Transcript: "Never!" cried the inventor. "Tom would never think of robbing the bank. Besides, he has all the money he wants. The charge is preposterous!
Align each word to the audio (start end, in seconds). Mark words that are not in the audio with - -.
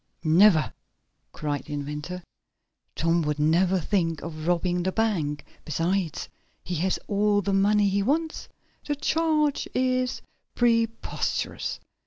"Never!" 0.23 0.73
cried 1.31 1.65
the 1.65 1.73
inventor. 1.73 2.23
"Tom 2.95 3.21
would 3.21 3.37
never 3.37 3.79
think 3.79 4.23
of 4.23 4.47
robbing 4.47 4.81
the 4.81 4.91
bank. 4.91 5.45
Besides, 5.63 6.27
he 6.63 6.73
has 6.77 6.97
all 7.05 7.43
the 7.43 7.53
money 7.53 7.87
he 7.87 8.01
wants. 8.01 8.49
The 8.83 8.95
charge 8.95 9.67
is 9.75 10.23
preposterous! 10.55 11.79